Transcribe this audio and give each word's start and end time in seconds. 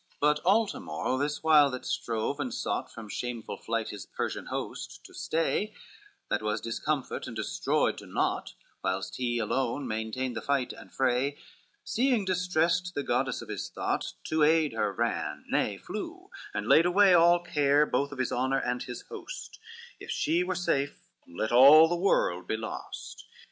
LXIX 0.01 0.17
But 0.19 0.43
Altamore, 0.45 1.19
this 1.19 1.43
while 1.43 1.69
that 1.69 1.85
strove 1.85 2.39
and 2.39 2.51
sought 2.51 2.91
From 2.91 3.07
shameful 3.07 3.55
flight 3.57 3.89
his 3.89 4.07
Persian 4.07 4.47
host 4.47 5.03
to 5.03 5.13
stay, 5.13 5.75
That 6.27 6.41
was 6.41 6.59
discomfit 6.59 7.27
and 7.27 7.35
destroyed 7.35 7.99
to 7.99 8.07
nought, 8.07 8.55
Whilst 8.83 9.15
he 9.17 9.37
alone 9.37 9.87
maintained 9.87 10.35
the 10.35 10.41
fight 10.41 10.73
and 10.73 10.91
fray, 10.91 11.37
Seeing 11.83 12.25
distressed 12.25 12.93
the 12.95 13.03
goddess 13.03 13.43
of 13.43 13.49
his 13.49 13.69
thought, 13.69 14.13
To 14.23 14.41
aid 14.41 14.73
her 14.73 14.91
ran, 14.91 15.45
nay 15.51 15.77
flew, 15.77 16.31
and 16.51 16.67
laid 16.67 16.87
away 16.87 17.13
All 17.13 17.39
care 17.43 17.85
both 17.85 18.11
of 18.11 18.17
his 18.17 18.31
honor 18.31 18.57
and 18.57 18.81
his 18.81 19.03
host: 19.03 19.59
If 19.99 20.09
she 20.09 20.43
were 20.43 20.55
safe, 20.55 20.97
let 21.27 21.51
all 21.51 21.87
the 21.87 21.95
world 21.95 22.47
be 22.47 22.57
lost. 22.57 23.23